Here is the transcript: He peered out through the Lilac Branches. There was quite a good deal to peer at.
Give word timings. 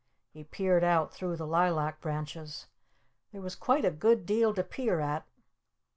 He 0.31 0.43
peered 0.43 0.83
out 0.83 1.13
through 1.13 1.35
the 1.35 1.45
Lilac 1.45 2.01
Branches. 2.01 2.65
There 3.31 3.39
was 3.41 3.55
quite 3.55 3.85
a 3.85 3.91
good 3.91 4.25
deal 4.25 4.51
to 4.55 4.63
peer 4.63 4.99
at. 4.99 5.27